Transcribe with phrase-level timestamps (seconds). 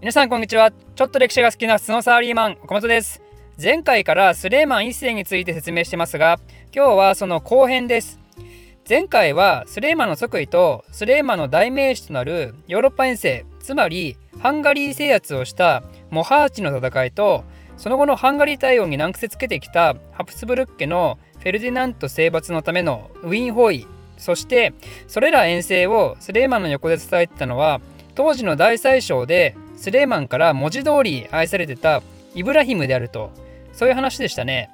[0.00, 0.70] 皆さんこんにちは。
[0.70, 3.20] ちょっと歴史が好きな普通のサラリーマン岡本です。
[3.60, 6.38] 前回からスレーマン一世について説明してますが
[6.72, 8.20] 今日はその後編です。
[8.88, 17.42] 前回はスレーマンの即位とスレーマンの代名詞となるヨーロッパ遠征つまりハンガリー制圧をしたモハーチの戦いと
[17.76, 24.74] その後のハンガリー対応に難癖つけてきたハプスブルッケのフェルディナント征伐のためのウィーン包囲そして
[25.08, 27.80] それら遠征をスレーマンの横で伝えてたのは
[28.14, 32.02] 当時の大宰相でスレイマンから文字通り愛されてた
[32.34, 33.30] イブラヒムであると
[33.72, 34.70] そういう話でしたね。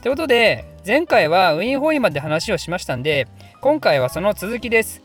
[0.00, 3.28] ということで前回はウィンホイまで話をしましたんで
[3.60, 5.02] 今回はその続きです。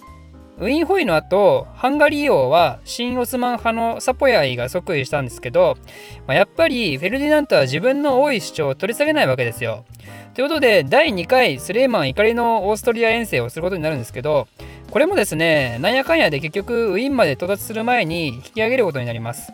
[0.57, 5.77] ウィーンホイの後ハンガリー王は新オスマン派のサポヤイが即位したんですけど、
[6.27, 9.85] まあ、やっぱりフェルディナントは自分の多い主張を取り下げないわけですよ。
[10.33, 14.47] ということで第2回スレーマン怒りのオーストリア遠征をすることになるんですけど
[14.89, 19.51] これもですねなんやかんやで結局ウィーンまで到達する前に引き上げることになります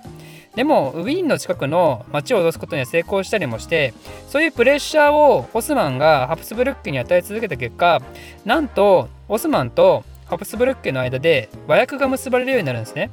[0.56, 3.94] でもウィーンの近くの町を脅すことには成功したりもして
[4.28, 8.02] そういうプレッシャーをオスマンがハプスブルックに与え続けた結果
[8.46, 13.10] なんとオスマンとハプスブルックの間で和訳が結ばれるようになるんですね。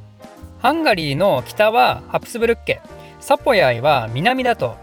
[0.58, 2.80] ハンガリーの北はハプスブルッケ
[3.20, 4.76] サポヤイは南だと。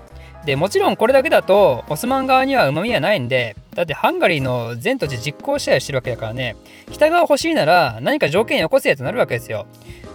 [0.45, 6.55] でもちろんこれだけだとオスマン側にはうまみはないんでだってハンガリーの全土地実行支配してるわけだからね。
[6.91, 9.67] 北側欲しいなら何か条件よこせとなるわけですよ。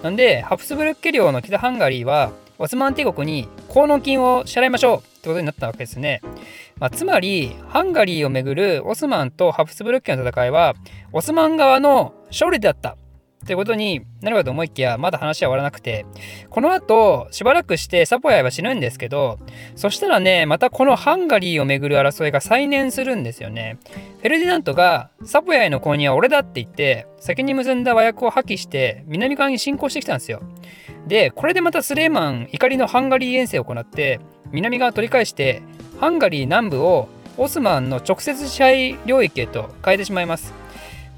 [0.02, 6.22] なんでハプスブルッケ領の北ハンガリーはオスマン帝国に公納金を支払いましょうってことになったわけですね、
[6.78, 10.74] まあ、つまりハンガリーをめぐるオスマンとハプスブルッケの戦いは
[11.12, 12.96] オスマン側の勝利だった。
[13.46, 16.04] ということになるかと思いきやまだ話は終わらなくて。
[16.50, 19.38] この後しばらくしてサポヤイは死ぬんですけど
[19.76, 23.78] そしたらねまたこのハンガリーをめぐる争いが再燃するんですよね。
[24.18, 30.42] フェルディナントがサポヤイの後任は俺だって言って先に結んだ和訳を破棄して南側に侵攻してきたんですよ。
[31.06, 34.18] でこれでまたスレーマン怒りのハンガリー遠征を行って
[34.50, 35.62] 南側取り返して
[35.98, 37.08] ハンガリー南部を
[37.38, 40.52] オスマンの直接支配領域へと変えてしまいます。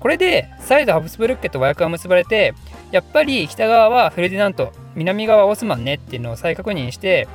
[0.00, 2.54] これで再度ハブスブルッケと和訳が結ばれて
[2.92, 7.26] やっぱり北側はフェルディナント南側はオスマンねっていうのを再確認して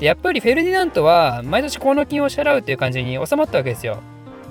[0.00, 3.98] でやっぱりフェルディナントは毎年公納金を支払うという感じに収まったわけですよ。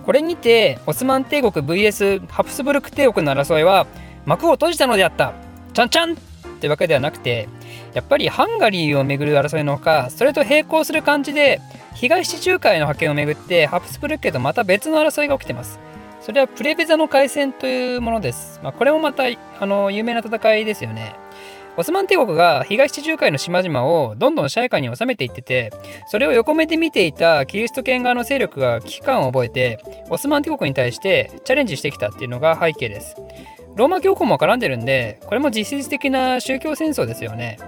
[0.05, 3.85] これにてオスマン帝国 VS ハプスブルク帝国の争いは
[4.25, 5.33] 幕を閉じたのであった。
[5.73, 6.15] ちゃんちゃんっ
[6.59, 7.47] てわけではなくて
[7.93, 11.61] やっぱりハンガリーをめぐる争いのほかそれと並行する感じで
[11.99, 15.79] 東地中海の覇権をめぐってハプスブルク家とまた別の争いが起きてます
[16.27, 18.59] それはプレベザの海戦というものです。
[18.61, 19.23] まあ、これもまた
[19.61, 21.15] あの有名な戦いですよね。
[21.77, 25.71] オスマン帝国が東地中海の島々をどんどん支配下に収めていってて、
[26.07, 33.15] それを横目で見ていたキリスト圏側の勢力が危機感を覚えて、オスマン帝国に対してチャレンジしてきたっていうのが背景です。
[33.77, 37.59] ローマ教皇も絡んでるんで、これも実質的な宗教戦争ですよね。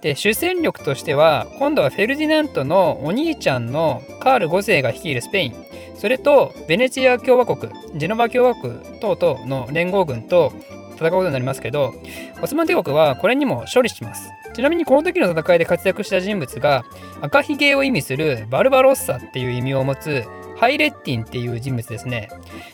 [0.00, 5.54] で、主戦力としては、今度はフェルディナントのお兄ちゃんのカール5世が率いるスペイン。
[6.00, 10.50] それとベネチア共和国ジェノバ共和国等々の連合軍と
[10.96, 11.94] 戦うことになりますけど
[12.40, 16.84] オスマン帝国はこれにも勝利しますちなみにこの時の戦いで活躍した人物が
[17.20, 20.24] 赤ひげを意味するバルバロッサっていう意味を持つ
[20.60, 22.28] ハイレッティンっていう人物ですね。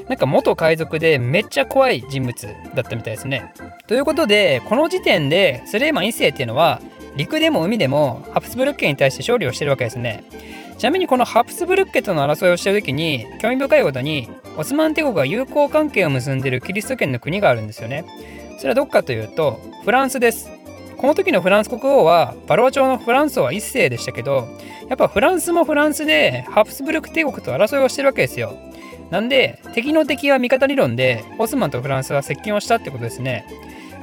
[0.08, 3.54] なんか元海賊でめっちゃ怖い人物だったみたいですね。
[3.86, 6.80] ということで、この時点でスレイマン1世っていうのは
[7.14, 10.24] 陸でも海でもハプスブルク家に対して勝利をしてるわけですね。
[10.76, 18.04] ちなみにこのハプスブルッケとの争いをしてる時に興味深いことにオスマン帝国が友好関係を結んでるキリスト圏の国があるんですよね。
[18.58, 20.56] それはどっかというとフランスです。
[20.99, 24.49] この時のフランス国王はバロア朝のフランス王は一世でしたけど
[24.89, 28.57] やっぱフランスもフランスでハプスブルク帝国と争いをしてるわけですよ。
[29.11, 33.47] なんで敵の敵は味方理論でオスマンとフランスは接近をしたってことですね。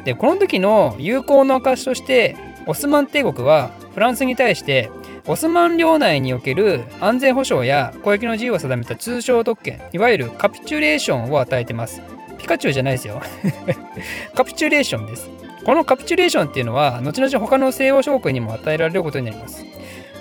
[0.05, 2.35] でこの時の友好の証として
[2.67, 4.89] オスマン帝国はフランスに対して
[5.27, 12.01] オスマン領内における安全保障や攻撃の自由を定めた通商特権いわゆるカピチュレーションを与えてます
[12.37, 13.21] ピカチュウじゃないですよ
[14.35, 15.29] カピチュレーションです
[15.65, 19.65] このカピチュレーションっていうのは後々他の西欧諸国にも与えられることになります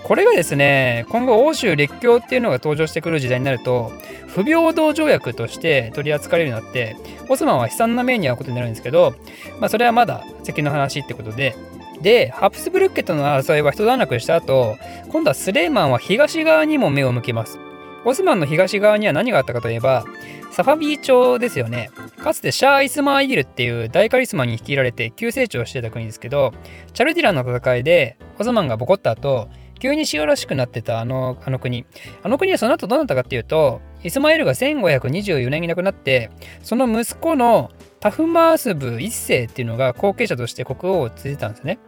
[0.05, 3.93] これがですね今後欧州列強っていうのが登場してくる時代になると
[4.29, 6.97] 不平等条約として取り扱われるようになって
[7.29, 9.15] オスマンは悲惨な目に遭うことになるんですけど、
[9.61, 11.57] まあ、それはまだ先の話ってことで
[12.03, 14.77] で、ハプスブルク家との争いは一段落した後、
[15.11, 17.59] 今度はスレイマンは東側にも目を向けます。
[18.05, 20.05] オスマンの東側には何があったかといえば、
[20.51, 21.91] サファビー朝ですよね。
[22.23, 26.53] かつてシャー・イスマーイディルっていう大カリスマに率いられて急成長してた国ですけど、
[26.93, 29.49] チャルディランの戦いでオスマンがボコった後、
[29.81, 31.85] 急に塩らしくなってたあのあの国。
[32.23, 36.31] あの国はその後どうなったかっていうと、イスマイルが1524年に亡くなって、
[36.63, 37.73] その息子の
[38.03, 41.79] タフマースブ一世っていうのが後継者として国王を続いてたんですね。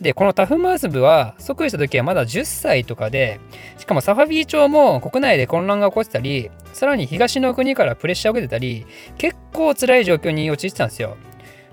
[0.00, 3.38] でこのタフマース部は即位した時はまだ10歳とかで
[3.76, 8.86] しかもサファビー朝も国内で混乱が起こってたりさらに東の国からプレッシャーを受けてたり
[9.18, 11.18] 結構辛い状況に陥ってたんですよ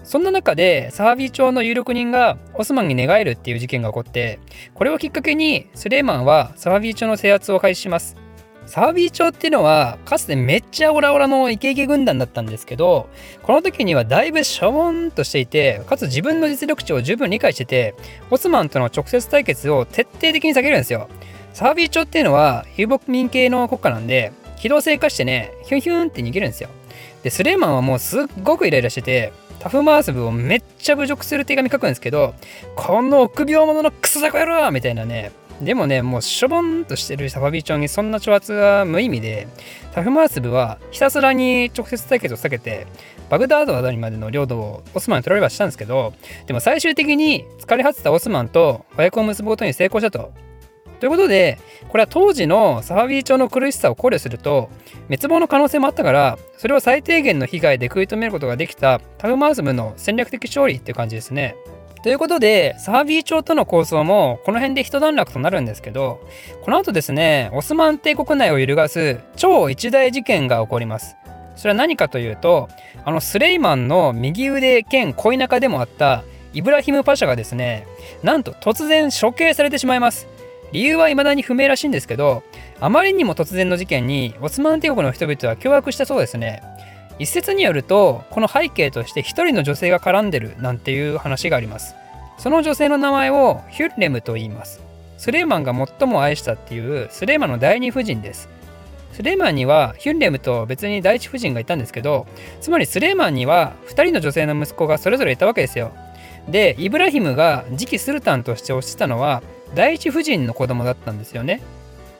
[0.04, 4.42] そんな中でサファビー朝の有力人がオスマンに寝返るっていう事件が起こって
[4.74, 8.18] これをきっかけにスレイマンはサファビー朝の制圧を開始します
[8.67, 13.09] サービー朝っていうのはかつてめっちゃオラオラのイケイケ軍団だったんですけど
[13.41, 17.95] この時にはだいぶしょぼんとしていてかつ自分の実力値を十分理解してて
[18.29, 21.07] オスマンとの直接対決を徹底的に避けるんですよ。
[21.53, 26.69] サービー朝っていうのは遊牧民系の国家なんで機動性化してねヒュンヒュンって逃げるんですよ。
[27.23, 32.35] でスレイマンはもうすっごくイライラしててタフマース部をめっちゃ侮辱する手紙書くんですけど
[32.75, 35.31] この臆病者のクソザコ野郎みたいなね
[35.62, 39.48] でもね、もうしょぼんとしてるサファビー朝にそんな挑発は無意味で、
[39.94, 42.86] タフマース部はひたすらに直接対決を避けて、
[43.30, 46.13] バグダードあたりまでの領土をオスマンに取られはしたんですけど、
[46.45, 50.31] でも最終的に疲れ果てたオスマンと和訳を結ぶことに成功したと。
[51.00, 54.69] ということで、これは当時のサファビー朝の苦しさを考慮すると、
[55.07, 61.56] 滅亡の可能性もあったから、それを最低限の被害で食い止めることができたタフマース部の戦略的勝利っていう感じですね。
[62.03, 66.21] ということで、サービー朝との構想もこの辺で一段落となるんですけど、
[66.61, 71.17] この後ですね、オスマン帝国内を揺るがす超一大事件が起こります。
[71.55, 72.69] それは何かというと、
[73.03, 76.23] あのスレイマンの右腕兼恋仲でもあった
[76.53, 77.88] イブラヒム・パシャがですね、
[78.23, 80.27] なんと突然処刑されてしまいます。
[80.71, 82.43] 理由は未だに不明らしいんですけど、
[82.79, 86.61] あまりにも突然の事件にオスマン帝国の人々は凶悪したそうですね。
[87.19, 91.95] 一説によるとこの背景として一人の女性が絡んでるなんていう話があります。
[92.37, 94.81] その女性の名前をヒュッレムと言います。
[95.17, 98.49] スレイマンが最も愛したっていうスレイマンの第二夫人です。
[99.13, 102.27] スレイマンにはヒュンレムと別に第一夫人がいたんですけど
[102.61, 105.91] つまりスレイマンには2人の女性の息子がそれぞれいたわけですよ。
[106.47, 109.41] でイブラヒムが次期スルタンとして推してたのは
[109.73, 111.61] 第一夫人の子供だったんですよね。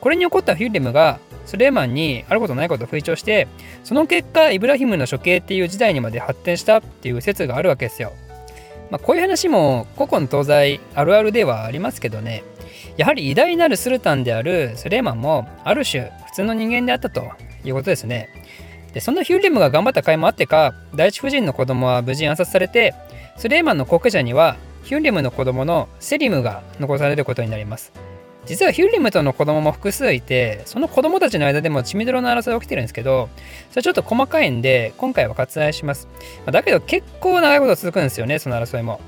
[0.00, 3.48] これに起こったヒュンレムがスレイマンにあることないことを吹聴して
[3.84, 8.12] その結果イブラヒムの処刑っていう時代にまで発展したっていう説があるわけですよ。
[8.90, 12.42] まあ、こういう話も古今東西あるあるではありますけどね
[12.96, 17.22] やはり偉大なるスルタンであるスレイマンもある種普通の人間であったと
[17.64, 18.28] いうことですね。
[18.92, 22.94] でそんなヒューレムが頑張った甲斐もあってか第一夫人の子供は無事暗殺されて
[23.36, 27.92] スレイマンの後継者にはヒューレムの子供のセリムが残されることになります。
[28.48, 33.28] 実はヒューリムとの子供も複数いて、その子供たちの間でも血みどろの争いが起きてるんですけど、
[33.70, 36.08] それちょっと細かいんで、今回は割愛します。
[36.46, 39.00] だけど結構長いこと続くんですよね、その争いも。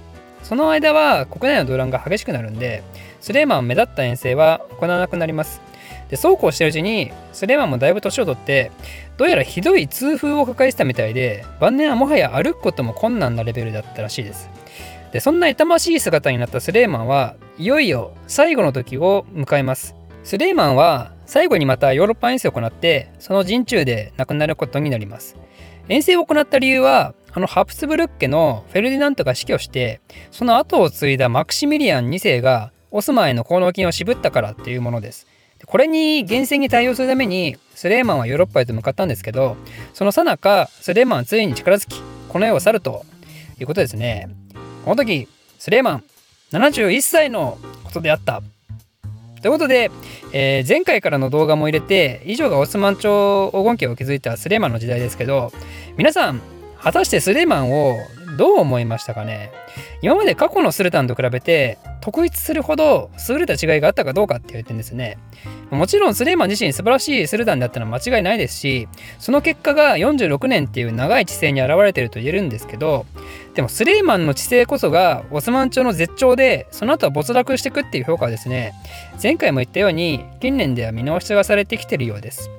[0.42, 2.82] その間は国内の動乱が激しくなるんで、
[3.22, 5.62] スレイマン目立った遠征は行わなくなります。
[6.10, 8.70] で、そうこうしてるうちに、スレイマンもだいぶ年を取って、
[9.16, 14.50] どうやらひどい痛風を抱えてたみたいで、晩年はもはや歩くことも困難なレベルだったらしいです。
[15.12, 19.94] でそんな痛ましい姿になったスレイマンはいよいよ最後の時を迎えます。
[20.24, 25.36] スレイマンは最後にまたヨーロッパ遠征を行ってその陣中で亡くなることになります。
[25.86, 35.26] 遠征を行った理由はあのハプスブルッケのフェルディナントが死去してその後を継いだマクシミリアン2世がオスマンへの功労金を渋ったからっていうものです。
[35.66, 39.58] これに厳正に対応するためにスレイマンはヨーロッパへと向かったんですけど
[39.92, 43.04] その最中スレイマンはついに力尽きこの世を去ると
[43.60, 44.30] いうことですね。
[44.86, 45.28] この時、
[45.58, 46.04] スレイマン、
[46.52, 48.42] 71歳のことであった。
[49.40, 49.90] ということで、
[50.32, 55.52] えー、前回からの動画も入れて、以上がオスマン朝黄金期を築いたスレーマンの時代ですけど、
[55.96, 56.40] 皆さん、
[56.82, 57.98] 果たしてスレーマンを
[58.40, 59.52] どう思いましたかね？
[60.00, 65.18] 今まで過去のスルタンと比べて特筆するほど優れた違いがあったかどうかって言ってんですね。
[65.70, 73.04] もちろんスレイマン自身素晴らしいスルタンだったのは間違いないですしその結果が46年っていう長い知性に現れてると言えるんですけど
[73.54, 78.72] でもスレイマンの知性こそがオスマン朝の絶頂でその後は没落していくっていう評価はですね
[79.22, 82.50] 前回も言ったように近年では見直しがされてきてるようです。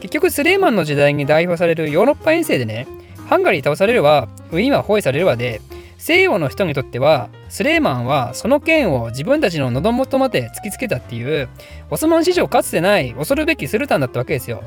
[0.00, 2.88] 結局スレイマンの時代に代表されるヨーロッパ遠征でね
[3.28, 5.60] ハンガリー倒されるわウィーンは包囲されるわで
[5.98, 11.48] 西洋の人にとってはスレイマンはその剣を自分たちの喉元まで突きつけたっていう
[11.90, 14.62] オスマン史上かつてない恐るべきスルタンだったわけですよ。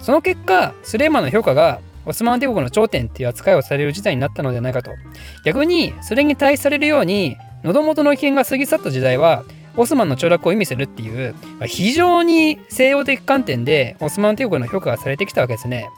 [0.00, 4.90] その結果スレイマンの評価がオスマン帝国の頂点っていう扱いをされる事態になったのではないかと。
[5.44, 9.44] 逆にそれに対されるように喉元の危険が過ぎ去った時代は
[9.76, 11.34] オスマンの凋落を意味するっていう
[11.66, 15.88] 非常に西洋的観点でオスマン帝国の評価がされてきたわけですね。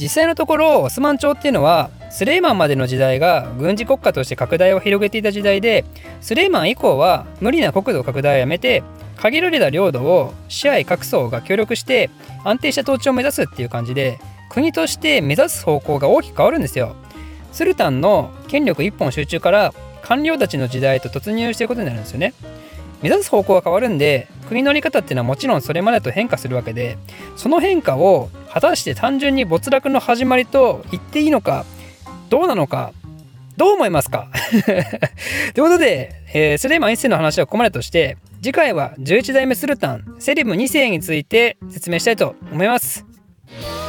[0.00, 5.84] 実際のところオスマン朝っていうのはスレイマンまでの時代が軍事国家として拡大を広げていた時代で
[6.20, 8.82] スレイマン以降は無理な国土拡大をやめて
[9.16, 12.08] 限られた領土を支配各層が協力して
[12.44, 16.96] 安定した統治を目指すっていう感じで国として目指す方向が大きく変わるんですよ。
[17.52, 22.32] スルタンの権力一本集中から官僚たちの時代と突入していくことになるんですよね
[23.02, 26.98] 目指す方向が変わるんで国の在り方っていうのはもちろんそれまでと変化するわけで
[27.36, 31.64] その変化を果たして単純に没落の始まりと言っていいのか
[32.28, 32.92] どうなのか
[33.56, 34.28] どう思いますか？
[35.54, 43.04] ということで、えー、スレイマン1世の話はここまでとして次回は11代目スルタンセリム2世について説明したいと思います。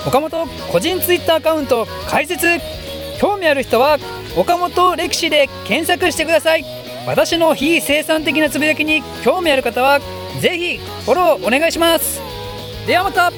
[0.05, 2.45] 岡本個人ツイッターアカウント開設。
[3.19, 3.97] 興味ある人は
[4.35, 6.65] 岡本歴史で検索してください。
[7.07, 9.99] 私の非生産的なつぶやきに興味ある方は
[10.41, 12.19] ぜひフォローお願いします。
[12.87, 13.31] ではまた。